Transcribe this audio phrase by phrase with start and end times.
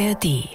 [0.00, 0.48] ARD.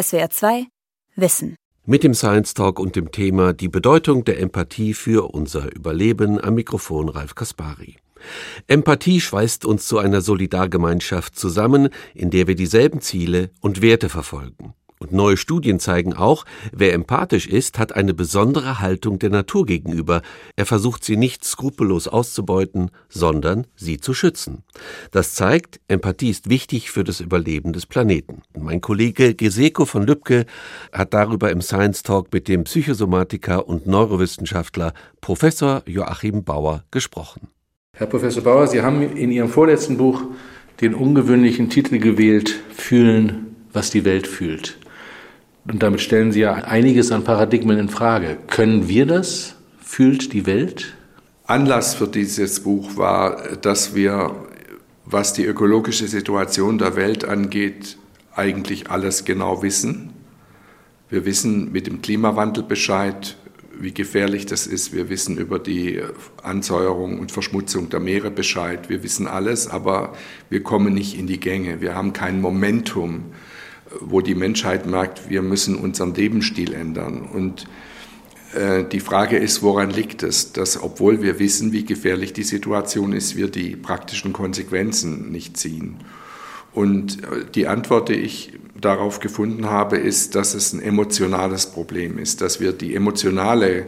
[0.00, 0.66] SWR 2
[1.16, 1.56] Wissen.
[1.84, 6.54] Mit dem Science Talk und dem Thema Die Bedeutung der Empathie für unser Überleben am
[6.54, 7.96] Mikrofon Ralf Kaspari.
[8.68, 14.74] Empathie schweißt uns zu einer Solidargemeinschaft zusammen, in der wir dieselben Ziele und Werte verfolgen.
[15.02, 20.22] Und neue Studien zeigen auch, wer empathisch ist, hat eine besondere Haltung der Natur gegenüber.
[20.54, 24.62] Er versucht sie nicht skrupellos auszubeuten, sondern sie zu schützen.
[25.10, 28.42] Das zeigt, Empathie ist wichtig für das Überleben des Planeten.
[28.56, 30.46] Mein Kollege Geseko von Lübcke
[30.92, 37.48] hat darüber im Science Talk mit dem Psychosomatiker und Neurowissenschaftler Professor Joachim Bauer gesprochen.
[37.96, 40.22] Herr Professor Bauer, Sie haben in Ihrem vorletzten Buch
[40.80, 44.78] den ungewöhnlichen Titel gewählt, Fühlen, was die Welt fühlt.
[45.66, 48.36] Und damit stellen Sie ja einiges an Paradigmen in Frage.
[48.48, 49.54] Können wir das?
[49.80, 50.94] Fühlt die Welt?
[51.46, 54.34] Anlass für dieses Buch war, dass wir,
[55.04, 57.96] was die ökologische Situation der Welt angeht,
[58.34, 60.12] eigentlich alles genau wissen.
[61.10, 63.36] Wir wissen mit dem Klimawandel Bescheid,
[63.78, 64.94] wie gefährlich das ist.
[64.94, 66.00] Wir wissen über die
[66.42, 68.88] Ansäuerung und Verschmutzung der Meere Bescheid.
[68.88, 70.14] Wir wissen alles, aber
[70.48, 71.80] wir kommen nicht in die Gänge.
[71.80, 73.32] Wir haben kein Momentum
[74.00, 77.22] wo die Menschheit merkt, wir müssen unseren Lebensstil ändern.
[77.22, 77.66] Und
[78.54, 83.12] äh, die Frage ist, woran liegt es, dass obwohl wir wissen, wie gefährlich die Situation
[83.12, 85.96] ist, wir die praktischen Konsequenzen nicht ziehen?
[86.72, 92.18] Und äh, die Antwort, die ich darauf gefunden habe, ist, dass es ein emotionales Problem
[92.18, 93.86] ist, dass wir die emotionale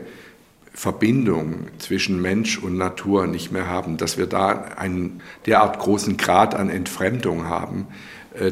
[0.73, 6.55] Verbindung zwischen Mensch und Natur nicht mehr haben, dass wir da einen derart großen Grad
[6.55, 7.87] an Entfremdung haben,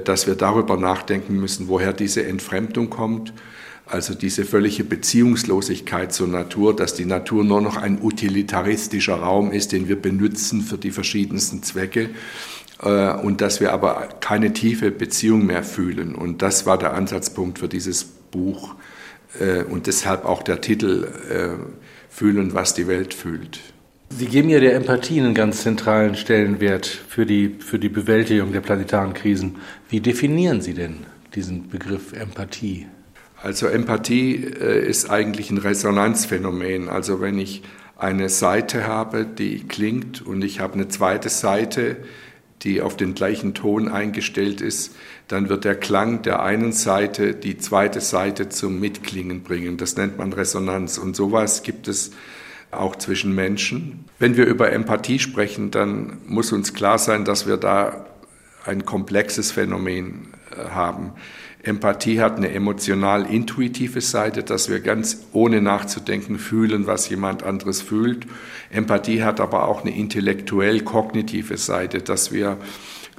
[0.05, 3.33] dass wir darüber nachdenken müssen, woher diese Entfremdung kommt.
[3.84, 9.72] Also diese völlige Beziehungslosigkeit zur Natur, dass die Natur nur noch ein utilitaristischer Raum ist,
[9.72, 12.10] den wir benutzen für die verschiedensten Zwecke
[12.80, 16.14] äh, und dass wir aber keine tiefe Beziehung mehr fühlen.
[16.14, 18.77] Und das war der Ansatzpunkt für dieses Buch
[19.41, 21.08] äh, und deshalb auch der Titel
[22.08, 23.59] Fühlen, was die Welt fühlt.
[24.15, 28.61] Sie geben ja der Empathie einen ganz zentralen Stellenwert für die, für die Bewältigung der
[28.61, 29.56] planetaren Krisen.
[29.89, 30.99] Wie definieren Sie denn
[31.34, 32.87] diesen Begriff Empathie?
[33.43, 36.91] Also Empathie äh, ist eigentlich ein Resonanzphänomen.
[36.91, 37.62] Also wenn ich
[37.97, 41.97] eine Seite habe, die klingt und ich habe eine zweite Seite,
[42.62, 44.94] die auf den gleichen Ton eingestellt ist,
[45.29, 49.79] dann wird der Klang der einen Seite die zweite Seite zum Mitklingen bringen.
[49.79, 50.99] Das nennt man Resonanz.
[50.99, 52.11] Und sowas gibt es
[52.72, 54.06] auch zwischen Menschen.
[54.19, 58.06] Wenn wir über Empathie sprechen, dann muss uns klar sein, dass wir da
[58.65, 61.12] ein komplexes Phänomen äh, haben.
[61.62, 68.27] Empathie hat eine emotional-intuitive Seite, dass wir ganz ohne nachzudenken fühlen, was jemand anderes fühlt.
[68.71, 72.56] Empathie hat aber auch eine intellektuell-kognitive Seite, dass wir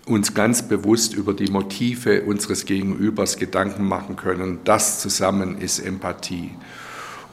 [0.06, 4.60] uns ganz bewusst über die Motive unseres Gegenübers Gedanken machen können.
[4.66, 6.52] Das zusammen ist Empathie.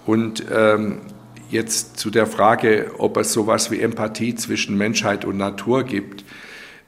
[0.06, 0.98] Und ähm,
[1.50, 6.24] Jetzt zu der Frage, ob es sowas wie Empathie zwischen Menschheit und Natur gibt.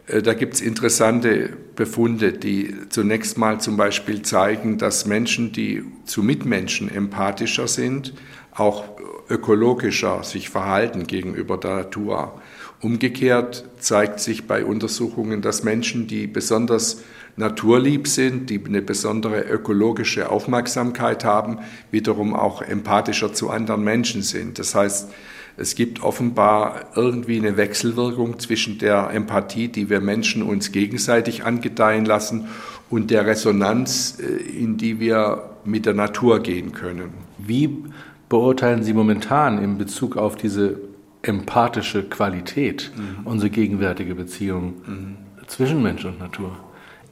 [0.07, 5.83] Äh, da gibt es interessante Befunde, die zunächst mal zum Beispiel zeigen, dass Menschen, die
[6.05, 8.15] zu Mitmenschen empathischer sind,
[8.55, 8.85] auch
[9.29, 12.41] ökologischer sich verhalten gegenüber der Natur.
[12.81, 17.03] Umgekehrt zeigt sich bei Untersuchungen, dass Menschen, die besonders
[17.37, 21.59] naturlieb sind, die eine besondere ökologische Aufmerksamkeit haben,
[21.91, 24.59] wiederum auch empathischer zu anderen Menschen sind.
[24.59, 25.11] Das heißt,
[25.57, 32.05] es gibt offenbar irgendwie eine Wechselwirkung zwischen der Empathie, die wir Menschen uns gegenseitig angedeihen
[32.05, 32.49] lassen,
[32.93, 37.15] und der Resonanz, äh, in die wir mit der Natur gehen können.
[37.39, 37.85] Wie
[38.29, 40.79] beurteilen Sie momentan in Bezug auf diese
[41.23, 43.27] empathische Qualität mhm.
[43.27, 45.17] unsere gegenwärtige Beziehung mhm.
[45.47, 46.57] zwischen Mensch und Natur?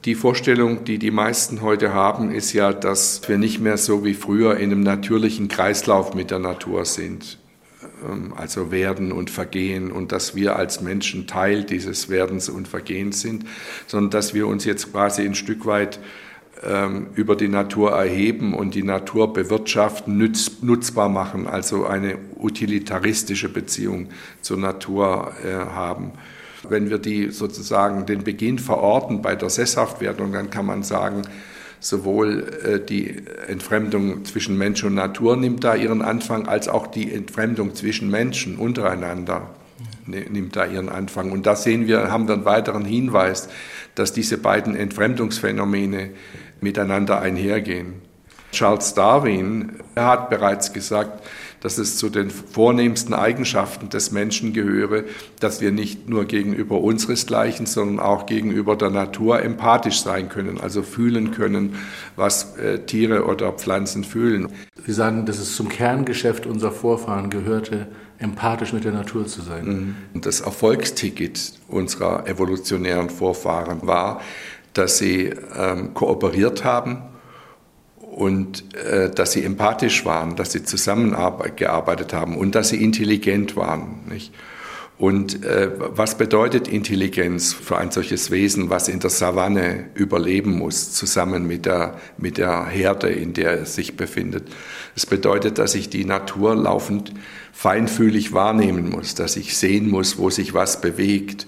[0.05, 4.15] Die Vorstellung, die die meisten heute haben, ist ja, dass wir nicht mehr so wie
[4.15, 7.37] früher in einem natürlichen Kreislauf mit der Natur sind.
[8.07, 13.21] Ähm, also werden und vergehen und dass wir als Menschen Teil dieses Werdens und Vergehens
[13.21, 13.45] sind,
[13.87, 15.99] sondern dass wir uns jetzt quasi ein Stück weit
[16.63, 23.49] ähm, über die Natur erheben und die Natur bewirtschaften, nütz, nutzbar machen, also eine utilitaristische
[23.49, 24.09] Beziehung
[24.41, 26.13] zur Natur äh, haben.
[26.67, 31.23] Wenn wir die sozusagen den Beginn verorten bei der Sesshaftwerdung, dann kann man sagen,
[31.79, 37.11] sowohl äh, die Entfremdung zwischen Mensch und Natur nimmt da ihren Anfang, als auch die
[37.11, 39.49] Entfremdung zwischen Menschen untereinander
[40.05, 41.31] ne, nimmt da ihren Anfang.
[41.31, 43.49] Und da sehen wir, haben wir einen weiteren Hinweis,
[43.95, 46.11] dass diese beiden Entfremdungsphänomene
[46.61, 47.95] miteinander einhergehen.
[48.51, 51.23] Charles Darwin hat bereits gesagt,
[51.61, 55.03] dass es zu den vornehmsten Eigenschaften des Menschen gehöre,
[55.39, 60.81] dass wir nicht nur gegenüber unseresgleichen, sondern auch gegenüber der Natur empathisch sein können, also
[60.81, 61.75] fühlen können,
[62.15, 64.49] was äh, Tiere oder Pflanzen fühlen.
[64.85, 67.87] Sie sagen, dass es zum Kerngeschäft unserer Vorfahren gehörte,
[68.17, 69.95] empathisch mit der Natur zu sein.
[70.13, 70.21] Mhm.
[70.21, 74.21] Das Erfolgsticket unserer evolutionären Vorfahren war,
[74.73, 77.03] dass sie ähm, kooperiert haben
[78.11, 84.01] und äh, dass sie empathisch waren, dass sie zusammengearbeitet haben und dass sie intelligent waren.
[84.09, 84.33] Nicht?
[84.97, 90.91] Und äh, was bedeutet Intelligenz für ein solches Wesen, was in der Savanne überleben muss,
[90.91, 94.43] zusammen mit der, mit der Herde, in der es sich befindet?
[94.95, 97.13] Es bedeutet, dass ich die Natur laufend
[97.51, 101.47] feinfühlig wahrnehmen muss, dass ich sehen muss, wo sich was bewegt,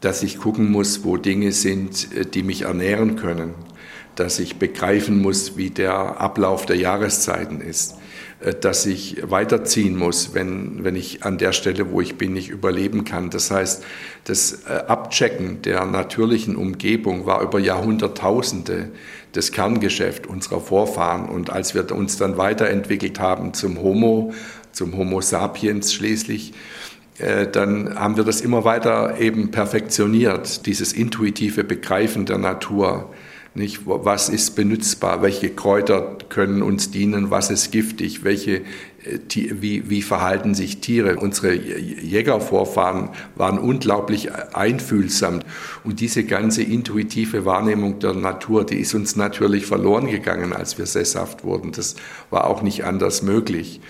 [0.00, 3.54] dass ich gucken muss, wo Dinge sind, äh, die mich ernähren können,
[4.18, 7.96] dass ich begreifen muss, wie der Ablauf der Jahreszeiten ist,
[8.40, 12.48] äh, dass ich weiterziehen muss, wenn, wenn ich an der Stelle, wo ich bin, nicht
[12.48, 13.30] überleben kann.
[13.30, 13.84] Das heißt,
[14.24, 18.90] das äh, Abchecken der natürlichen Umgebung war über Jahrhunderttausende
[19.32, 21.28] das Kerngeschäft unserer Vorfahren.
[21.28, 24.32] Und als wir uns dann weiterentwickelt haben zum Homo,
[24.72, 26.54] zum Homo sapiens schließlich,
[27.18, 33.10] äh, dann haben wir das immer weiter eben perfektioniert, dieses intuitive Begreifen der Natur.
[33.54, 39.90] Nicht, was ist benutzbar, welche Kräuter können uns dienen, was ist giftig, welche, äh, wie,
[39.90, 41.16] wie verhalten sich Tiere.
[41.16, 45.40] Unsere Jägervorfahren waren unglaublich einfühlsam
[45.82, 50.86] und diese ganze intuitive Wahrnehmung der Natur, die ist uns natürlich verloren gegangen, als wir
[50.86, 51.72] sesshaft wurden.
[51.72, 51.96] Das
[52.30, 53.80] war auch nicht anders möglich.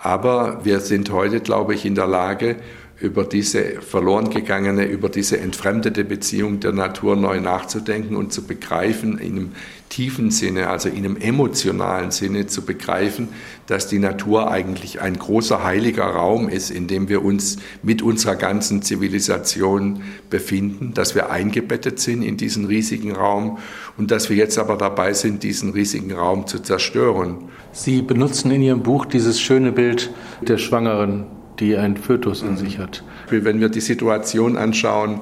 [0.00, 2.56] Aber wir sind heute, glaube ich, in der Lage,
[3.04, 9.18] über diese verloren gegangene, über diese entfremdete Beziehung der Natur neu nachzudenken und zu begreifen,
[9.18, 9.52] in einem
[9.90, 13.28] tiefen Sinne, also in einem emotionalen Sinne zu begreifen,
[13.66, 18.36] dass die Natur eigentlich ein großer heiliger Raum ist, in dem wir uns mit unserer
[18.36, 23.58] ganzen Zivilisation befinden, dass wir eingebettet sind in diesen riesigen Raum
[23.98, 27.50] und dass wir jetzt aber dabei sind, diesen riesigen Raum zu zerstören.
[27.72, 30.10] Sie benutzen in Ihrem Buch dieses schöne Bild
[30.40, 31.26] der Schwangeren
[31.60, 33.02] die ein Fötus in sich hat.
[33.28, 35.20] Wenn wir die Situation anschauen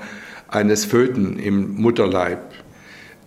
[0.48, 2.40] eines Föten im Mutterleib,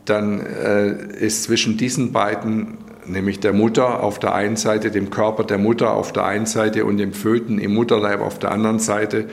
[0.06, 5.44] dann äh, ist zwischen diesen beiden, nämlich der Mutter auf der einen Seite, dem Körper
[5.44, 9.28] der Mutter auf der einen Seite und dem Föten im Mutterleib auf der anderen Seite,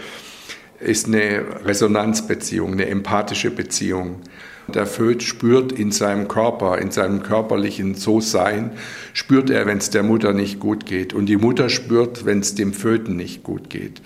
[0.80, 4.20] ist eine Resonanzbeziehung, eine empathische Beziehung.
[4.68, 8.72] Der Föt spürt in seinem Körper, in seinem körperlichen So-Sein,
[9.12, 11.14] spürt er, wenn es der Mutter nicht gut geht.
[11.14, 14.00] Und die Mutter spürt, wenn es dem Föten nicht gut geht.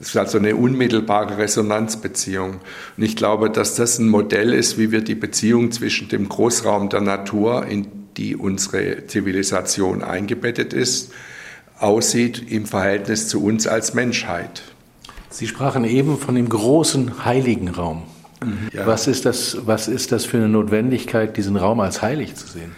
[0.00, 2.60] Es ist also eine unmittelbare Resonanzbeziehung.
[2.96, 6.88] Und ich glaube, dass das ein Modell ist, wie wir die Beziehung zwischen dem Großraum
[6.88, 11.12] der Natur, in die unsere Zivilisation eingebettet ist,
[11.78, 14.62] aussieht im Verhältnis zu uns als Menschheit.
[15.30, 18.02] Sie sprachen eben von dem großen heiligen Raum.
[18.72, 18.86] Ja.
[18.86, 22.72] Was, ist das, was ist das für eine Notwendigkeit, diesen Raum als heilig zu sehen?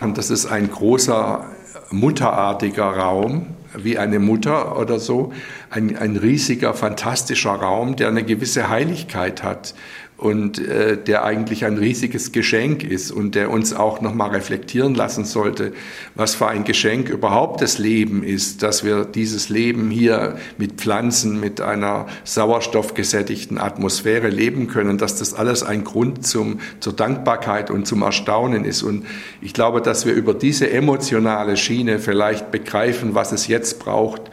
[0.00, 1.44] Und das ist ein großer,
[1.90, 3.46] mutterartiger Raum,
[3.76, 5.32] wie eine Mutter oder so.
[5.70, 9.74] Ein, ein riesiger, fantastischer Raum, der eine gewisse Heiligkeit hat
[10.20, 15.24] und äh, der eigentlich ein riesiges Geschenk ist und der uns auch nochmal reflektieren lassen
[15.24, 15.72] sollte,
[16.14, 21.40] was für ein Geschenk überhaupt das Leben ist, dass wir dieses Leben hier mit Pflanzen,
[21.40, 27.86] mit einer sauerstoffgesättigten Atmosphäre leben können, dass das alles ein Grund zum, zur Dankbarkeit und
[27.86, 28.82] zum Erstaunen ist.
[28.82, 29.06] Und
[29.40, 34.30] ich glaube, dass wir über diese emotionale Schiene vielleicht begreifen, was es jetzt braucht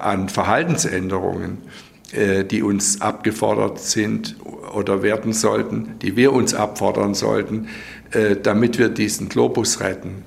[0.00, 1.58] an Verhaltensänderungen
[2.14, 4.36] äh, die uns abgefordert sind
[4.72, 7.66] oder werden sollten, die wir uns abfordern sollten,
[8.12, 10.22] äh, damit wir diesen Globus retten.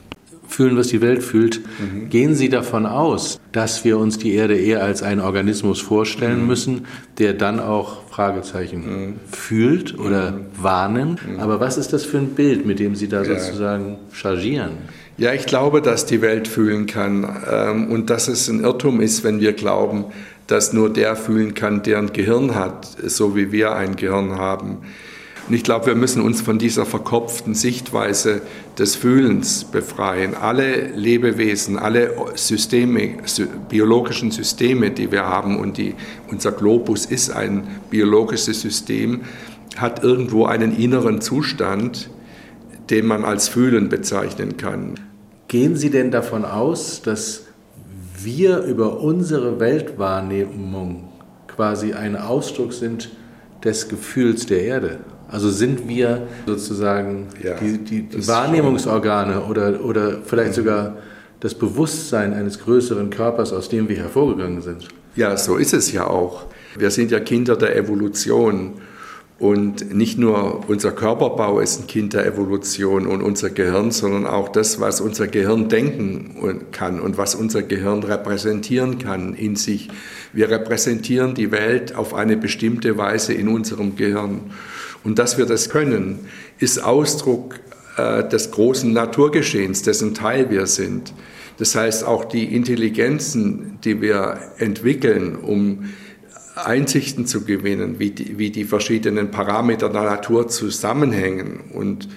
[0.49, 1.61] Fühlen, was die Welt fühlt.
[1.79, 2.09] Mhm.
[2.09, 6.47] Gehen Sie davon aus, dass wir uns die Erde eher als einen Organismus vorstellen mhm.
[6.47, 6.85] müssen,
[7.19, 9.15] der dann auch Fragezeichen mhm.
[9.31, 10.45] fühlt oder mhm.
[10.59, 11.27] wahrnimmt.
[11.27, 11.39] Mhm.
[11.39, 13.39] Aber was ist das für ein Bild, mit dem Sie da ja.
[13.39, 14.71] sozusagen chargieren?
[15.19, 19.23] Ja, ich glaube, dass die Welt fühlen kann ähm, und dass es ein Irrtum ist,
[19.23, 20.05] wenn wir glauben,
[20.45, 24.77] dass nur der fühlen kann, der ein Gehirn hat, so wie wir ein Gehirn haben.
[25.47, 28.43] Und ich glaube, wir müssen uns von dieser verkopften Sichtweise
[28.77, 30.35] des Fühlens befreien.
[30.35, 33.15] Alle Lebewesen, alle Systeme,
[33.69, 35.95] biologischen Systeme, die wir haben, und die,
[36.29, 39.21] unser Globus ist ein biologisches System,
[39.77, 42.11] hat irgendwo einen inneren Zustand,
[42.91, 45.06] den man als Fühlen bezeichnen kann.
[45.47, 47.43] Gehen Sie denn davon aus, dass
[48.17, 51.09] wir über unsere Weltwahrnehmung
[51.47, 53.09] quasi ein Ausdruck sind
[53.63, 54.99] des Gefühls der Erde.
[55.29, 60.55] Also sind wir sozusagen ja, die, die, die Wahrnehmungsorgane oder, oder vielleicht mhm.
[60.55, 60.97] sogar
[61.39, 64.87] das Bewusstsein eines größeren Körpers, aus dem wir hervorgegangen sind.
[65.15, 66.45] Ja, so ist es ja auch.
[66.77, 68.75] Wir sind ja Kinder der Evolution.
[69.39, 74.49] Und nicht nur unser Körperbau ist ein Kind der Evolution und unser Gehirn, sondern auch
[74.49, 79.89] das, was unser Gehirn denken kann und was unser Gehirn repräsentieren kann in sich.
[80.33, 84.41] Wir repräsentieren die Welt auf eine bestimmte Weise in unserem Gehirn.
[85.03, 86.19] Und dass wir das können,
[86.57, 87.59] ist Ausdruck
[87.97, 91.13] äh, des großen Naturgeschehens, dessen Teil wir sind.
[91.59, 95.89] Das heißt, auch die Intelligenzen, die wir entwickeln, um
[96.65, 102.07] Einsichten zu gewinnen, wie die, wie die verschiedenen Parameter der Natur zusammenhängen und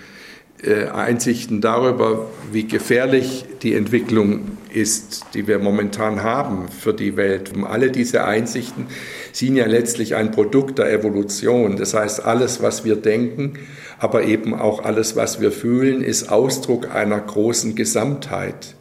[0.63, 7.53] äh, Einsichten darüber, wie gefährlich die Entwicklung ist, die wir momentan haben für die Welt.
[7.55, 8.87] Und alle diese Einsichten
[9.33, 11.77] sind ja letztlich ein Produkt der Evolution.
[11.77, 13.55] Das heißt, alles, was wir denken,
[13.99, 18.75] aber eben auch alles, was wir fühlen, ist Ausdruck einer großen Gesamtheit.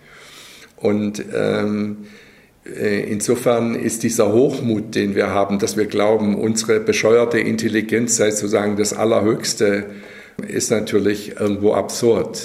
[0.76, 2.29] Und ähm, äh,
[2.66, 8.78] insofern ist dieser Hochmut, den wir haben, dass wir glauben, unsere bescheuerte Intelligenz sei sozusagen
[8.78, 9.86] das Allerhöchste,
[10.48, 12.40] ist natürlich irgendwo absurd.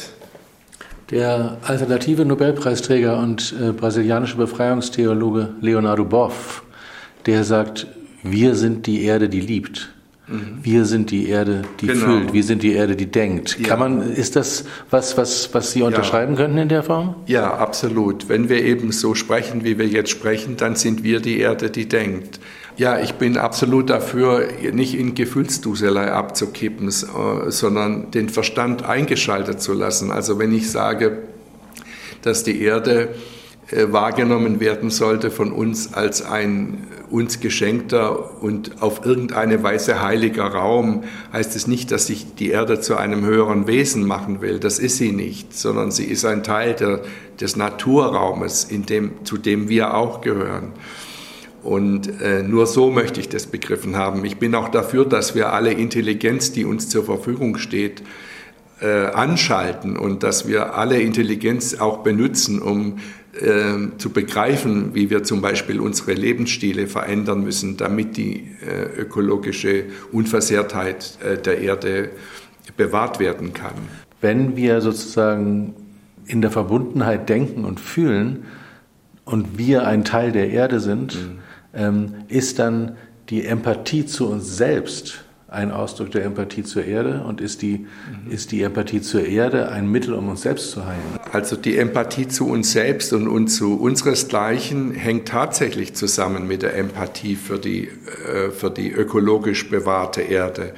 [1.10, 6.62] Der alternative Nobelpreisträger und äh, brasilianische Befreiungstheologe Leonardo Boff,
[7.26, 7.86] der sagt,
[8.22, 9.93] wir sind die Erde, die liebt.
[10.26, 10.58] Mhm.
[10.62, 12.06] Wir sind die Erde, die genau.
[12.06, 12.32] fühlt.
[12.32, 13.58] Wir sind die Erde, die denkt.
[13.58, 13.68] Ja.
[13.68, 16.40] Kann man, ist das was, was, was Sie unterschreiben ja.
[16.40, 17.16] könnten in der Form?
[17.26, 18.28] Ja, absolut.
[18.28, 21.86] Wenn wir eben so sprechen, wie wir jetzt sprechen, dann sind wir die Erde, die
[21.86, 22.40] denkt.
[22.76, 29.74] Ja, ich bin absolut dafür, nicht in Gefühlsduselei abzukippen, äh, sondern den Verstand eingeschaltet zu
[29.74, 30.10] lassen.
[30.10, 31.18] Also wenn ich sage,
[32.22, 33.14] dass die Erde
[33.74, 41.04] wahrgenommen werden sollte von uns als ein uns geschenkter und auf irgendeine Weise heiliger Raum,
[41.32, 44.58] heißt es nicht, dass sich die Erde zu einem höheren Wesen machen will.
[44.58, 47.02] Das ist sie nicht, sondern sie ist ein Teil der,
[47.40, 50.72] des Naturraumes, in dem, zu dem wir auch gehören.
[51.62, 54.24] Und äh, nur so möchte ich das begriffen haben.
[54.24, 58.02] Ich bin auch dafür, dass wir alle Intelligenz, die uns zur Verfügung steht,
[58.80, 62.98] äh, anschalten und dass wir alle Intelligenz auch benutzen, um
[63.40, 69.84] äh, zu begreifen, wie wir zum Beispiel unsere Lebensstile verändern müssen, damit die äh, ökologische
[70.12, 72.10] Unversehrtheit äh, der Erde
[72.76, 73.74] bewahrt werden kann.
[74.20, 75.74] Wenn wir sozusagen
[76.26, 78.44] in der Verbundenheit denken und fühlen
[79.24, 81.38] und wir ein Teil der Erde sind, mhm.
[81.74, 82.96] ähm, ist dann
[83.30, 85.23] die Empathie zu uns selbst
[85.54, 88.30] ein Ausdruck der Empathie zur Erde und ist die, mhm.
[88.30, 91.00] ist die Empathie zur Erde ein Mittel, um uns selbst zu heilen?
[91.32, 96.76] Also die Empathie zu uns selbst und, und zu unseresgleichen hängt tatsächlich zusammen mit der
[96.76, 100.74] Empathie für die, äh, für die ökologisch bewahrte Erde.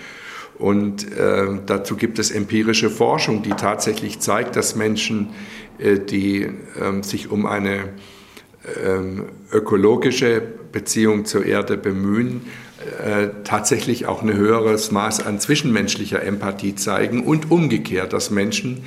[0.58, 5.30] Und äh, dazu gibt es empirische Forschung, die tatsächlich zeigt, dass Menschen,
[5.78, 7.90] äh, die äh, sich um eine
[8.84, 10.42] ähm, ökologische
[10.72, 12.42] Beziehung zur Erde bemühen,
[13.02, 18.84] äh, tatsächlich auch ein höheres Maß an zwischenmenschlicher Empathie zeigen und umgekehrt, dass Menschen,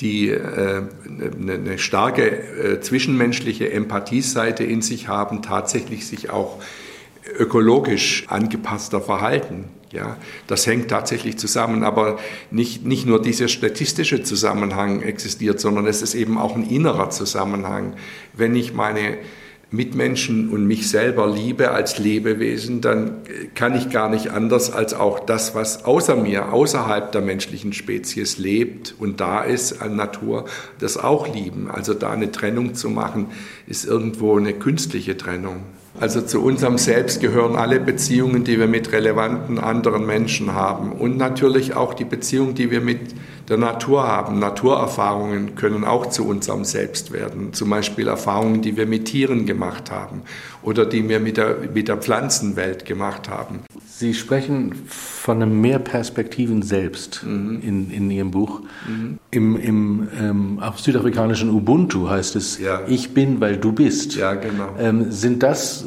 [0.00, 6.60] die äh, eine, starke äh, zwischenmenschliche Empathieseite in sich haben, tatsächlich sich auch
[7.38, 9.66] ökologisch angepasster verhalten.
[9.92, 10.16] Ja,
[10.48, 12.18] das hängt tatsächlich zusammen, aber
[12.50, 17.94] nicht, nicht nur dieser statistische Zusammenhang existiert, sondern es ist eben auch ein innerer Zusammenhang.
[18.34, 19.16] Wenn ich meine
[19.70, 23.18] Mitmenschen und mich selber liebe als Lebewesen, dann
[23.54, 28.38] kann ich gar nicht anders als auch das, was außer mir, außerhalb der menschlichen Spezies
[28.38, 30.46] lebt und da ist an Natur,
[30.78, 31.70] das auch lieben.
[31.70, 33.26] Also da eine Trennung zu machen,
[33.66, 35.64] ist irgendwo eine künstliche Trennung.
[36.00, 41.16] Also zu unserem Selbst gehören alle Beziehungen, die wir mit relevanten anderen Menschen haben und
[41.16, 43.00] natürlich auch die Beziehung, die wir mit
[43.48, 44.38] der Natur haben.
[44.38, 47.52] Naturerfahrungen können auch zu unserem Selbst werden.
[47.52, 50.22] Zum Beispiel Erfahrungen, die wir mit Tieren gemacht haben
[50.62, 53.60] oder die wir mit der, mit der Pflanzenwelt gemacht haben.
[53.86, 57.60] Sie sprechen von einem Mehrperspektiven Selbst mhm.
[57.62, 58.60] in, in Ihrem Buch.
[58.86, 59.18] Mhm.
[59.30, 62.82] Im, im ähm, auf südafrikanischen Ubuntu heißt es, ja.
[62.86, 64.16] ich bin, weil du bist.
[64.16, 64.70] Ja, genau.
[64.78, 65.84] Ähm, sind das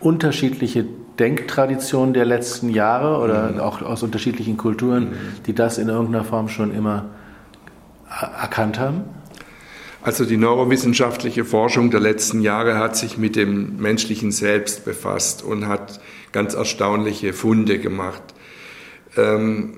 [0.00, 0.86] unterschiedliche
[1.18, 3.60] Denktraditionen der letzten Jahre oder mhm.
[3.60, 5.16] auch aus unterschiedlichen Kulturen, mhm.
[5.46, 7.10] die das in irgendeiner Form schon immer
[8.40, 9.04] erkannt haben?
[10.02, 15.68] Also die neurowissenschaftliche Forschung der letzten Jahre hat sich mit dem menschlichen Selbst befasst und
[15.68, 16.00] hat
[16.32, 18.22] ganz erstaunliche Funde gemacht.
[19.16, 19.74] Ähm,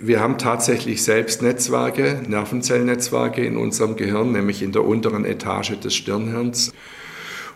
[0.00, 6.72] wir haben tatsächlich Selbstnetzwerke, Nervenzellnetzwerke in unserem Gehirn, nämlich in der unteren Etage des Stirnhirns.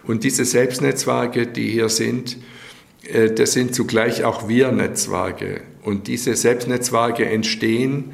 [0.03, 2.39] Und diese Selbstnetzwerke, die hier sind,
[3.05, 5.63] äh, das sind zugleich auch Wir-Netzwerke.
[5.83, 8.13] Und diese Selbstnetzwerke entstehen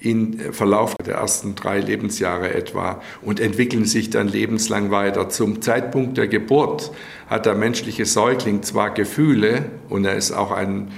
[0.00, 5.28] im Verlauf der ersten drei Lebensjahre etwa und entwickeln sich dann lebenslang weiter.
[5.28, 6.92] Zum Zeitpunkt der Geburt
[7.28, 10.92] hat der menschliche Säugling zwar Gefühle und er ist auch ein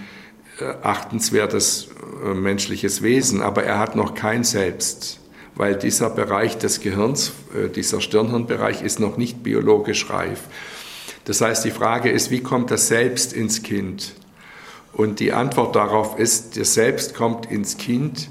[0.61, 1.89] äh, achtenswertes
[2.25, 5.21] äh, menschliches Wesen, aber er hat noch kein Selbst,
[5.55, 10.43] weil dieser Bereich des Gehirns, äh, dieser Stirnhirnbereich ist noch nicht biologisch reif.
[11.25, 14.15] Das heißt, die Frage ist, wie kommt das Selbst ins Kind?
[14.93, 18.29] Und die Antwort darauf ist, das Selbst kommt ins Kind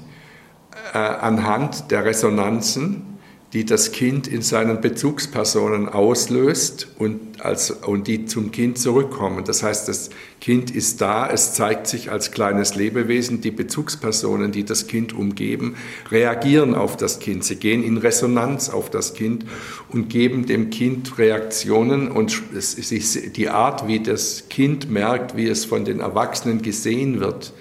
[0.92, 3.10] äh, anhand der Resonanzen,
[3.52, 9.44] die das Kind in seinen Bezugspersonen auslöst und, als, und die zum Kind zurückkommen.
[9.44, 13.40] Das heißt, das Kind ist da, es zeigt sich als kleines Lebewesen.
[13.40, 15.74] Die Bezugspersonen, die das Kind umgeben,
[16.12, 17.42] reagieren auf das Kind.
[17.42, 19.44] Sie gehen in Resonanz auf das Kind
[19.88, 22.08] und geben dem Kind Reaktionen.
[22.08, 27.18] Und es ist die Art, wie das Kind merkt, wie es von den Erwachsenen gesehen
[27.18, 27.52] wird,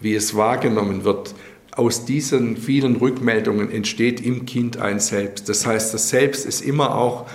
[0.00, 1.32] wie es wahrgenommen wird,
[1.74, 5.48] aus diesen vielen Rückmeldungen entsteht im Kind ein Selbst.
[5.48, 7.26] Das heißt, das Selbst ist immer auch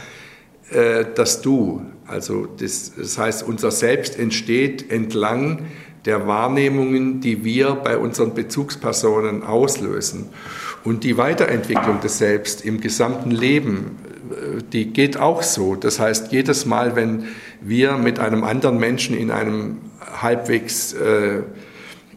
[0.71, 1.81] äh, das Du.
[2.05, 5.65] Also das, das heißt, unser Selbst entsteht entlang
[6.05, 10.29] der Wahrnehmungen, die wir bei unseren Bezugspersonen auslösen.
[10.83, 13.97] Und die Weiterentwicklung des Selbst im gesamten Leben,
[14.31, 15.75] äh, die geht auch so.
[15.75, 17.25] Das heißt, jedes Mal, wenn
[17.59, 19.79] wir mit einem anderen Menschen in einem
[20.21, 21.41] halbwegs äh,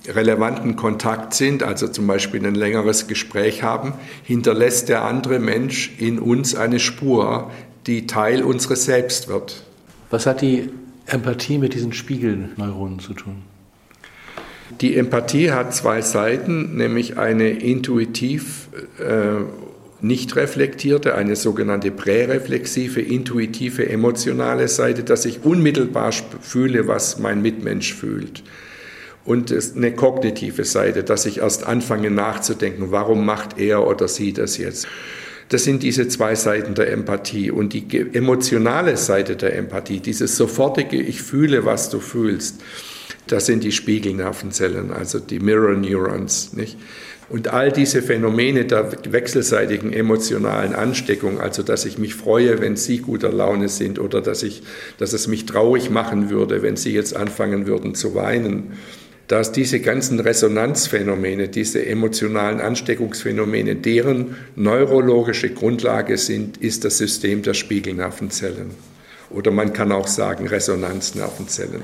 [0.09, 6.19] relevanten Kontakt sind, also zum Beispiel ein längeres Gespräch haben, hinterlässt der andere Mensch in
[6.19, 7.51] uns eine Spur,
[7.87, 9.65] die Teil unseres Selbst wird.
[10.11, 10.71] Was hat die
[11.07, 13.43] Empathie mit diesen Spiegelneuronen zu tun?
[14.81, 19.45] Die Empathie hat zwei Seiten, nämlich eine intuitiv äh,
[20.01, 27.93] nicht reflektierte, eine sogenannte präreflexive, intuitive, emotionale Seite, dass ich unmittelbar fühle, was mein Mitmensch
[27.95, 28.43] fühlt
[29.31, 34.59] und eine kognitive Seite, dass ich erst anfange nachzudenken, warum macht er oder sie das
[34.59, 34.89] jetzt.
[35.51, 37.53] Das sind diese zwei Seiten der Empathie.
[37.53, 42.61] Und die emotionale Seite der Empathie, dieses sofortige, ich fühle, was du fühlst,
[43.29, 46.53] das sind die Spiegelnervenzellen, also die Mirror Neurons.
[46.55, 46.77] Nicht?
[47.29, 52.99] Und all diese Phänomene der wechselseitigen emotionalen Ansteckung, also dass ich mich freue, wenn Sie
[52.99, 54.65] guter Laune sind oder dass, ich,
[54.99, 58.73] dass es mich traurig machen würde, wenn Sie jetzt anfangen würden zu weinen,
[59.31, 67.55] dass diese ganzen Resonanzphänomene, diese emotionalen Ansteckungsphänomene, deren neurologische Grundlage sind, ist das System der
[67.55, 68.73] Spiegelnervenzellen.
[69.31, 71.83] Oder man kann auch sagen Resonanznervenzellen.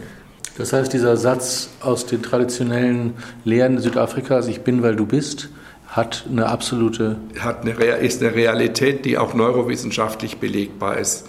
[0.59, 5.49] Das heißt, dieser Satz aus den traditionellen Lehren Südafrikas, ich bin, weil du bist,
[5.87, 7.17] hat eine absolute.
[7.39, 11.29] Hat eine, ist eine Realität, die auch neurowissenschaftlich belegbar ist.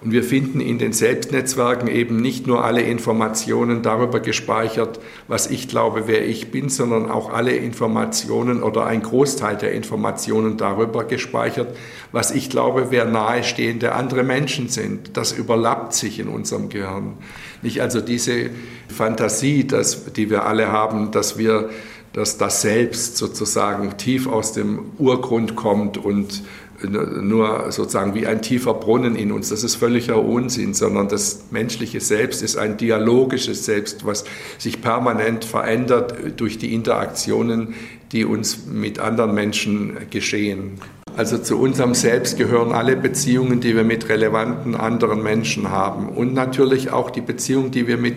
[0.00, 5.66] Und wir finden in den Selbstnetzwerken eben nicht nur alle Informationen darüber gespeichert, was ich
[5.66, 11.76] glaube, wer ich bin, sondern auch alle Informationen oder ein Großteil der Informationen darüber gespeichert,
[12.12, 15.16] was ich glaube, wer nahestehende andere Menschen sind.
[15.16, 17.14] Das überlappt sich in unserem Gehirn.
[17.62, 18.50] Nicht also diese
[18.86, 21.70] Fantasie, dass, die wir alle haben, dass wir
[22.12, 26.42] dass das Selbst sozusagen tief aus dem Urgrund kommt und
[26.82, 29.48] nur sozusagen wie ein tiefer Brunnen in uns.
[29.48, 34.24] Das ist völliger Unsinn, sondern das menschliche Selbst ist ein dialogisches Selbst, was
[34.58, 37.74] sich permanent verändert durch die Interaktionen,
[38.12, 40.80] die uns mit anderen Menschen geschehen.
[41.16, 46.32] Also zu unserem Selbst gehören alle Beziehungen, die wir mit relevanten anderen Menschen haben und
[46.32, 48.16] natürlich auch die Beziehung, die wir mit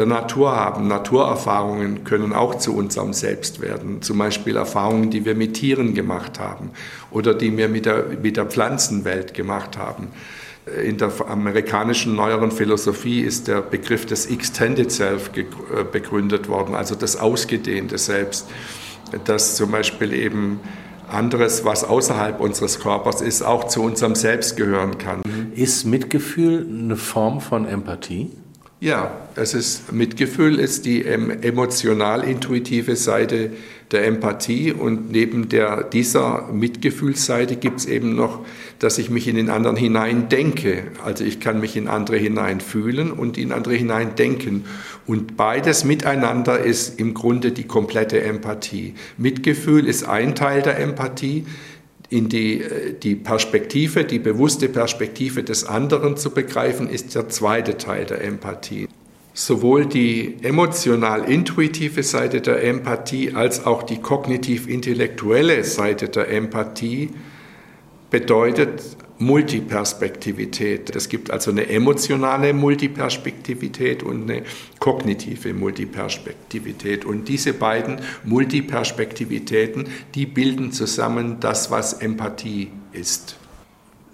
[0.00, 0.88] der Natur haben.
[0.88, 4.00] Naturerfahrungen können auch zu unserem Selbst werden.
[4.00, 6.70] Zum Beispiel Erfahrungen, die wir mit Tieren gemacht haben
[7.10, 10.08] oder die wir mit der, mit der Pflanzenwelt gemacht haben.
[10.82, 15.44] In der amerikanischen neueren Philosophie ist der Begriff des Extended Self äh,
[15.84, 18.48] begründet worden, also das ausgedehnte Selbst,
[19.26, 20.60] das zum Beispiel eben
[21.08, 25.20] anderes, was außerhalb unseres Körpers ist, auch zu unserem Selbst gehören kann.
[25.54, 28.30] Ist Mitgefühl eine Form von Empathie?
[28.82, 33.50] Ja, es ist Mitgefühl ist die emotional-intuitive Seite
[33.90, 38.46] der Empathie und neben der, dieser Mitgefühlsseite gibt es eben noch,
[38.78, 40.84] dass ich mich in den anderen hinein denke.
[41.04, 44.64] Also ich kann mich in andere hinein fühlen und in andere hinein denken.
[45.06, 48.94] Und beides miteinander ist im Grunde die komplette Empathie.
[49.18, 51.44] Mitgefühl ist ein Teil der Empathie,
[52.10, 57.78] in die, äh, die Perspektive, die bewusste Perspektive des anderen zu begreifen, ist der zweite
[57.78, 58.88] Teil der Empathie.
[59.32, 67.10] Sowohl die emotional-intuitive Seite der Empathie als auch die kognitiv-intellektuelle Seite der Empathie
[68.10, 68.82] bedeutet
[69.20, 70.96] Multiperspektivität.
[70.96, 74.44] Es gibt also eine emotionale Multiperspektivität und eine
[74.78, 77.04] kognitive Multiperspektivität.
[77.04, 83.36] Und diese beiden Multiperspektivitäten, die bilden zusammen das, was Empathie ist.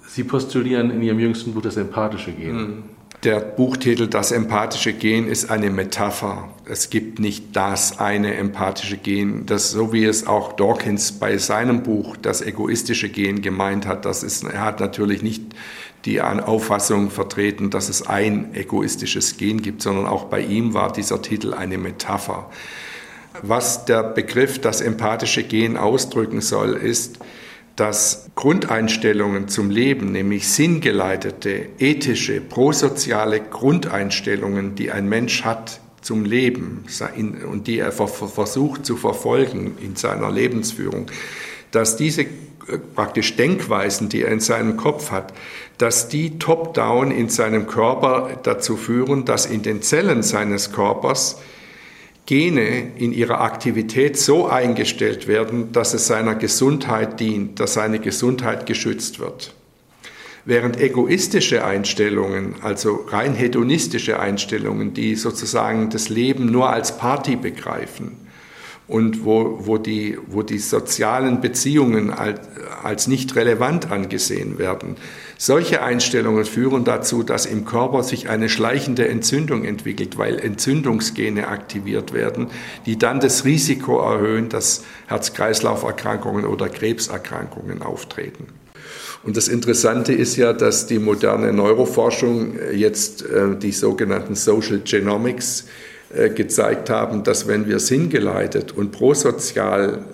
[0.09, 2.57] Sie postulieren in Ihrem jüngsten Buch das empathische Gen.
[2.57, 2.96] Mhm.
[3.27, 6.49] Der Buchtitel Das empathische Gen ist eine Metapher.
[6.65, 9.47] Es gibt nicht das eine empathische Gen.
[9.47, 14.23] Das, so wie es auch Dawkins bei seinem Buch Das egoistische Gen gemeint hat, das
[14.23, 15.43] ist, er hat natürlich nicht
[16.05, 21.21] die Auffassung vertreten, dass es ein egoistisches Gen gibt, sondern auch bei ihm war dieser
[21.21, 22.49] Titel eine Metapher.
[23.43, 27.19] Was der Begriff das empathische Gen ausdrücken soll, ist,
[27.77, 36.85] dass Grundeinstellungen zum Leben, nämlich sinngeleitete, ethische, prosoziale Grundeinstellungen, die ein Mensch hat zum Leben
[37.51, 41.11] und die er versucht zu verfolgen in seiner Lebensführung,
[41.71, 45.35] dass diese äh, praktisch Denkweisen, die er in seinem Kopf hat,
[45.79, 51.39] dass die top-down in seinem Körper dazu führen, dass in den Zellen seines Körpers
[52.27, 58.67] Gene in ihrer Aktivität so eingestellt werden, dass es seiner Gesundheit dient, dass seine Gesundheit
[58.67, 59.55] geschützt wird.
[60.45, 68.27] Während egoistische Einstellungen, also rein hedonistische Einstellungen, die sozusagen das Leben nur als Party begreifen,
[68.89, 72.41] und wo, wo, die, wo die sozialen Beziehungen als,
[72.83, 74.97] als nicht relevant angesehen werden.
[75.39, 82.15] Solche Einstellungen führen dazu, dass im Körper sich eine schleichende Entzündung entwickelt, weil Entzündungsgene aktiviert
[82.15, 82.49] werden,
[82.87, 88.47] die dann das Risiko erhöhen, dass Herz-Kreislauf-Erkrankungen oder Krebserkrankungen auftreten.
[89.25, 95.67] Und das Interessante ist ja, dass die moderne Neuroforschung jetzt äh, die sogenannten Social Genomics
[96.15, 100.05] äh, gezeigt haben, dass wenn wir sinngeleitet und prosozial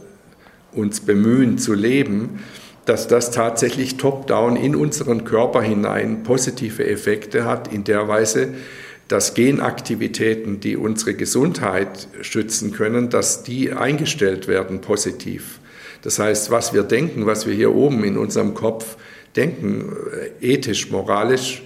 [0.73, 2.41] uns bemühen zu leben,
[2.85, 8.49] dass das tatsächlich top-down in unseren Körper hinein positive Effekte hat, in der Weise,
[9.09, 15.61] dass Genaktivitäten, die unsere Gesundheit schützen können, dass die eingestellt werden positiv.
[16.03, 18.97] Das heißt, was wir denken, was wir hier oben in unserem Kopf
[19.37, 19.93] denken,
[20.41, 21.63] äh, ethisch, moralisch,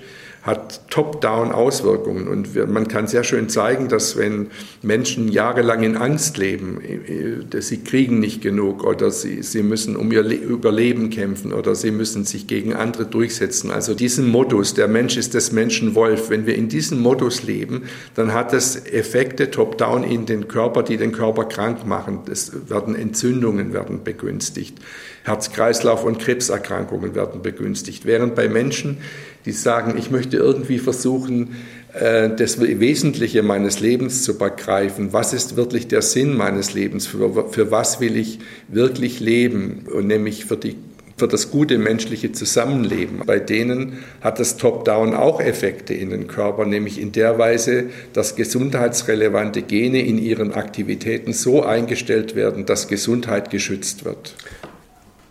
[0.47, 2.29] hat top-down Auswirkungen.
[2.29, 4.47] Und wir, man kann sehr schön zeigen, dass wenn
[4.81, 10.13] Menschen jahrelang in Angst leben, äh, sie kriegen nicht genug oder sie, sie müssen um
[10.13, 13.73] ihr Überleben kämpfen oder sie müssen sich gegen andere durchsetzen.
[13.73, 17.83] Also diesen Modus, der Mensch ist des Menschen Wolf, wenn wir in diesem Modus leben,
[18.15, 22.21] dann hat es Effekte top-down in den Körper, die den Körper krank machen.
[22.31, 24.79] Es werden Entzündungen werden begünstigt.
[25.25, 28.07] Herz-Kreislauf- und Krebserkrankungen werden begünstigt.
[28.07, 28.99] Während bei Menschen,
[29.47, 31.57] die sagen, ich möchte irgendwie versuchen,
[31.95, 35.13] äh, das Wesentliche meines Lebens zu begreifen.
[35.13, 37.07] Was ist wirklich der Sinn meines Lebens?
[37.07, 39.87] Für, für was will ich wirklich leben?
[39.91, 40.77] Und nämlich für die
[41.17, 43.23] für das gute menschliche Zusammenleben.
[43.25, 48.37] Bei denen hat das Top-Down auch Effekte in den Körper, nämlich in der Weise, dass
[48.37, 54.35] gesundheitsrelevante Gene in ihren Aktivitäten so eingestellt werden, dass Gesundheit geschützt wird.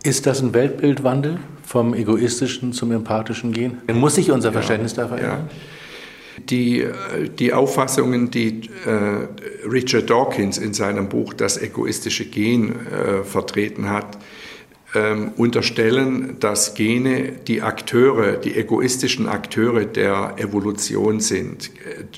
[0.06, 3.78] Ist das ein Weltbildwandel vom egoistischen zum empathischen Gehen?
[3.92, 5.50] Muss sich unser Verständnis ja, da verändern?
[5.50, 6.42] Ja.
[6.48, 6.86] Die,
[7.40, 14.16] die Auffassungen, die äh, Richard Dawkins in seinem Buch Das egoistische Gen äh, vertreten hat,
[14.94, 21.72] ähm, unterstellen, dass Gene die Akteure, die egoistischen Akteure der Evolution sind.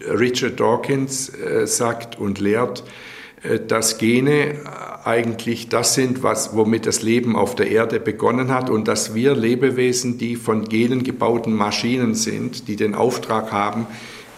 [0.06, 3.17] Richard Dawkins äh, sagt und lehrt, äh,
[3.66, 4.56] dass Gene
[5.04, 9.34] eigentlich das sind, was, womit das Leben auf der Erde begonnen hat und dass wir
[9.34, 13.86] Lebewesen, die von Genen gebauten Maschinen sind, die den Auftrag haben,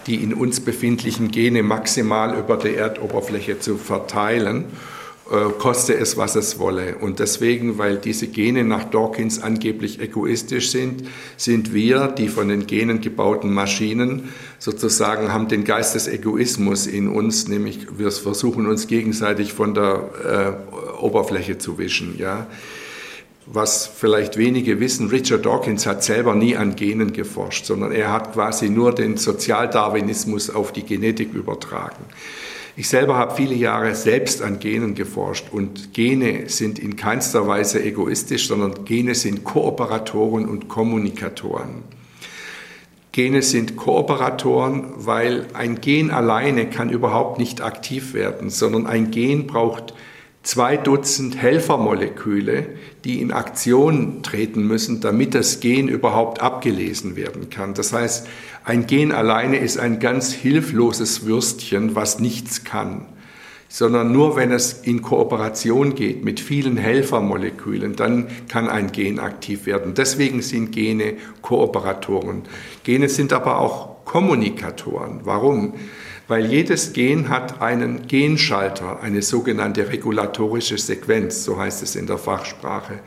[0.07, 4.65] die in uns befindlichen Gene maximal über der Erdoberfläche zu verteilen.
[4.65, 4.90] äh,
[5.57, 6.97] koste es, was es wolle.
[6.97, 11.03] Und deswegen, weil diese Gene nach Dawkins angeblich egoistisch sind,
[11.37, 17.07] sind wir, die von den Genen gebauten Maschinen, sozusagen haben den Geist des Egoismus in
[17.07, 20.57] uns, nämlich wir versuchen uns gegenseitig von der
[20.99, 22.17] äh, Oberfläche zu wischen.
[22.17, 22.47] Ja.
[23.45, 28.33] Was vielleicht wenige wissen, Richard Dawkins hat selber nie an Genen geforscht, sondern er hat
[28.33, 32.05] quasi nur den Sozialdarwinismus auf die Genetik übertragen.
[32.81, 37.79] Ich selber habe viele Jahre selbst an Genen geforscht und Gene sind in keinster Weise
[37.79, 41.83] egoistisch, sondern Gene sind Kooperatoren und Kommunikatoren.
[43.11, 49.45] Gene sind Kooperatoren, weil ein Gen alleine kann überhaupt nicht aktiv werden, sondern ein Gen
[49.45, 49.93] braucht
[50.41, 52.65] zwei Dutzend Helfermoleküle,
[53.03, 57.75] die in Aktion treten müssen, damit das Gen überhaupt abgelesen werden kann.
[57.75, 58.27] Das heißt,
[58.63, 63.05] ein Gen alleine ist ein ganz hilfloses Würstchen, was nichts kann.
[63.71, 69.65] sondern nur wenn es in Kooperation geht mit vielen Helfermolekülen, dann kann ein Gen aktiv
[69.65, 69.93] werden.
[69.93, 72.41] Deswegen sind Gene Kooperatoren.
[72.83, 75.21] Gene sind aber auch Kommunikatoren.
[75.23, 75.75] Warum?
[76.27, 82.17] Weil jedes Gen hat einen Genschalter, eine sogenannte regulatorische Sequenz, so heißt es in der
[82.17, 82.99] Fachsprache.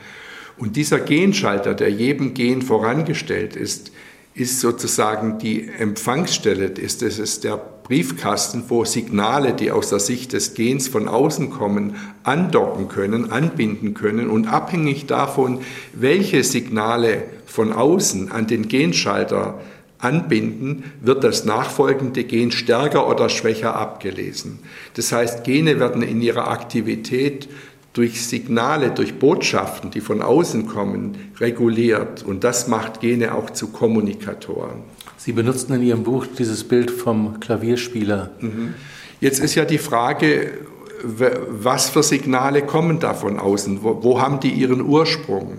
[0.57, 3.93] Und dieser Genschalter, der jedem Gen vorangestellt ist,
[4.35, 10.33] ist sozusagen die Empfangsstelle, ist, das ist der Briefkasten, wo Signale, die aus der Sicht
[10.33, 15.61] des Gens von außen kommen, andocken können, anbinden können und abhängig davon,
[15.93, 19.61] welche Signale von außen an den Genschalter
[19.99, 24.59] anbinden, wird das nachfolgende Gen stärker oder schwächer abgelesen.
[24.95, 27.49] Das heißt, Gene werden in ihrer Aktivität
[27.95, 32.25] durch Signale, durch Botschaften, die von außen kommen, reguliert.
[32.25, 34.83] Und das macht Gene auch zu Kommunikatoren.
[35.17, 38.33] Sie benutzten in Ihrem Buch dieses Bild vom Klavierspieler.
[38.41, 38.75] Mhm.
[39.21, 40.59] Jetzt ist ja die Frage,
[41.05, 43.83] was für Signale kommen da von außen?
[43.83, 45.59] Wo, wo haben die ihren Ursprung?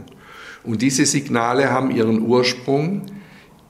[0.64, 3.04] Und diese Signale haben ihren Ursprung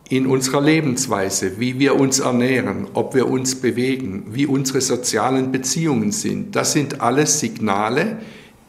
[0.10, 6.12] in unserer Lebensweise, wie wir uns ernähren, ob wir uns bewegen, wie unsere sozialen Beziehungen
[6.12, 6.56] sind.
[6.56, 8.17] Das sind alles Signale,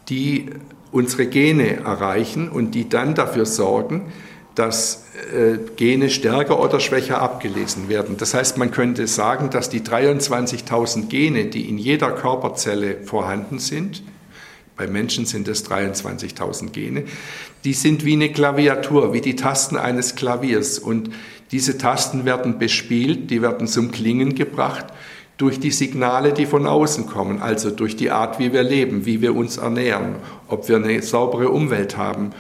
[0.09, 0.51] die
[0.93, 4.13] unsere Gene erreichen und die dann dafür sorgen,
[4.55, 8.17] dass äh, Gene stärker oder schwächer abgelesen werden.
[8.17, 14.03] Das heißt, man könnte sagen, dass die 23.000 Gene, die in jeder Körperzelle vorhanden sind,
[14.77, 17.05] bei Menschen sind es 23.000 Gene,
[17.65, 20.79] die sind wie eine Klaviatur, wie die Tasten eines Klaviers.
[20.79, 21.11] Und
[21.51, 24.87] diese Tasten werden bespielt, die werden zum Klingen gebracht
[25.37, 29.21] durch die Signale, die von außen kommen, also durch die Art, wie wir leben, wie
[29.21, 30.17] wir uns ernähren,
[30.49, 32.31] ob wir eine saubere Umwelt haben,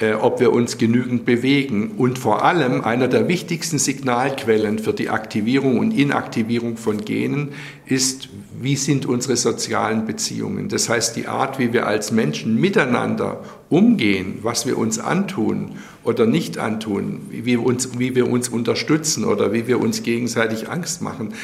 [0.00, 5.10] äh, ob wir uns genügend bewegen und vor allem einer der wichtigsten Signalquellen für die
[5.10, 7.50] Aktivierung und Inaktivierung von Genen
[7.84, 10.70] ist, wie sind unsere sozialen Beziehungen.
[10.70, 16.24] Das heißt, die Art, wie wir als Menschen miteinander umgehen, was wir uns antun oder
[16.24, 21.02] nicht antun, wie wir uns, wie wir uns unterstützen oder wie wir uns gegenseitig Angst
[21.02, 21.34] machen.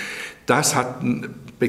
[0.47, 1.03] Das hat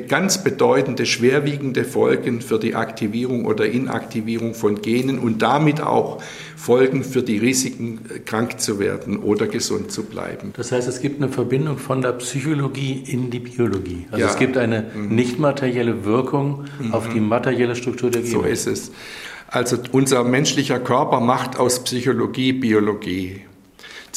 [0.07, 6.21] ganz bedeutende, schwerwiegende Folgen für die Aktivierung oder Inaktivierung von Genen und damit auch
[6.57, 10.51] Folgen für die Risiken, krank zu werden oder gesund zu bleiben.
[10.57, 14.07] Das heißt, es gibt eine Verbindung von der Psychologie in die Biologie.
[14.11, 14.29] Also ja.
[14.29, 15.15] es gibt eine mhm.
[15.15, 16.93] nicht materielle Wirkung mhm.
[16.93, 18.33] auf die materielle Struktur der Gene.
[18.33, 18.91] So ist es.
[19.47, 23.41] Also unser menschlicher Körper macht aus Psychologie Biologie.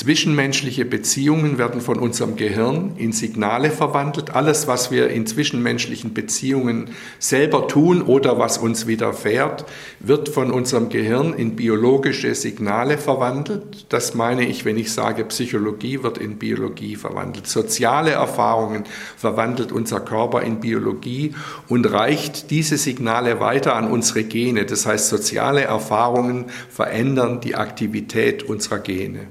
[0.00, 4.34] Zwischenmenschliche Beziehungen werden von unserem Gehirn in Signale verwandelt.
[4.34, 9.66] Alles, was wir in zwischenmenschlichen Beziehungen selber tun oder was uns widerfährt,
[9.98, 13.84] wird von unserem Gehirn in biologische Signale verwandelt.
[13.90, 17.46] Das meine ich, wenn ich sage, Psychologie wird in Biologie verwandelt.
[17.46, 18.84] Soziale Erfahrungen
[19.18, 21.34] verwandelt unser Körper in Biologie
[21.68, 24.64] und reicht diese Signale weiter an unsere Gene.
[24.64, 29.26] Das heißt, soziale Erfahrungen verändern die Aktivität unserer Gene.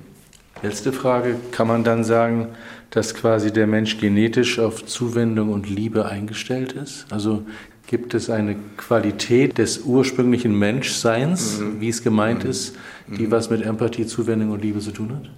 [0.62, 2.50] Letzte Frage, kann man dann sagen,
[2.89, 7.06] dass quasi der Mensch genetisch auf Zuwendung und Liebe eingestellt ist?
[7.12, 7.43] Also
[7.88, 11.80] gibt es eine Qualität des ursprünglichen Menschseins, mhm.
[11.80, 12.50] wie es gemeint mhm.
[12.50, 12.76] ist,
[13.08, 13.32] die mhm.
[13.32, 15.30] was mit Empathie, Zuwendung und Liebe zu tun hat?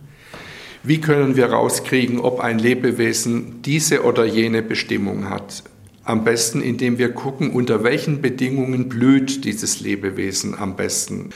[0.84, 5.64] Wie können wir rauskriegen, ob ein Lebewesen diese oder jene Bestimmung hat?
[6.04, 11.30] Am besten, indem wir gucken, unter welchen Bedingungen blüht dieses Lebewesen am besten.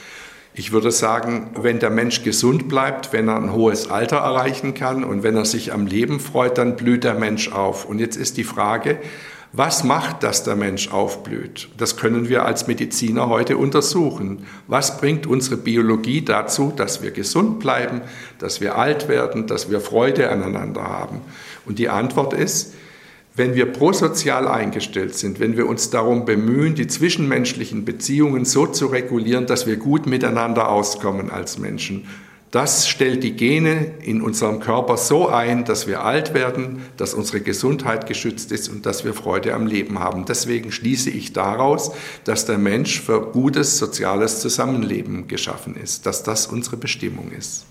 [0.58, 5.04] Ich würde sagen, wenn der Mensch gesund bleibt, wenn er ein hohes Alter erreichen kann
[5.04, 7.84] und wenn er sich am Leben freut, dann blüht der Mensch auf.
[7.84, 8.98] Und jetzt ist die Frage,
[9.52, 11.68] was macht, dass der Mensch aufblüht?
[11.76, 14.46] Das können wir als Mediziner heute untersuchen.
[14.66, 18.00] Was bringt unsere Biologie dazu, dass wir gesund bleiben,
[18.38, 21.20] dass wir alt werden, dass wir Freude aneinander haben?
[21.66, 22.72] Und die Antwort ist,
[23.36, 28.86] wenn wir prosozial eingestellt sind, wenn wir uns darum bemühen, die zwischenmenschlichen Beziehungen so zu
[28.86, 32.06] regulieren, dass wir gut miteinander auskommen als Menschen,
[32.50, 37.40] das stellt die Gene in unserem Körper so ein, dass wir alt werden, dass unsere
[37.40, 40.24] Gesundheit geschützt ist und dass wir Freude am Leben haben.
[40.24, 41.90] Deswegen schließe ich daraus,
[42.24, 47.66] dass der Mensch für gutes soziales Zusammenleben geschaffen ist, dass das unsere Bestimmung ist.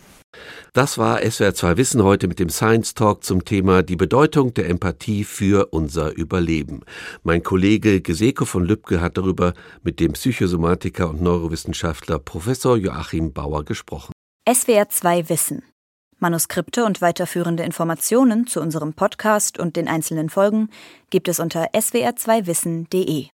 [0.75, 4.67] Das war SWR 2 Wissen heute mit dem Science Talk zum Thema die Bedeutung der
[4.67, 6.81] Empathie für unser Überleben.
[7.23, 13.63] Mein Kollege Geseko von Lübcke hat darüber mit dem Psychosomatiker und Neurowissenschaftler Professor Joachim Bauer
[13.63, 14.11] gesprochen.
[14.53, 15.63] SWR 2 Wissen.
[16.19, 20.67] Manuskripte und weiterführende Informationen zu unserem Podcast und den einzelnen Folgen
[21.09, 23.27] gibt es unter swr2wissen.de.